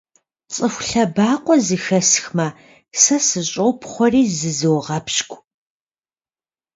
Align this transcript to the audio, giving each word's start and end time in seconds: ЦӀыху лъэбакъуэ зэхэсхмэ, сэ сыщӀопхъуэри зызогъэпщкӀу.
ЦӀыху 0.53 0.83
лъэбакъуэ 0.87 1.55
зэхэсхмэ, 1.67 2.47
сэ 3.01 3.15
сыщӀопхъуэри 3.27 4.21
зызогъэпщкӀу. 4.37 5.39